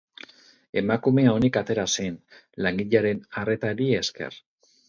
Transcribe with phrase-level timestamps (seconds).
[0.81, 2.17] Emakumea onik atera zen,
[2.67, 4.43] langilearen arretari esker.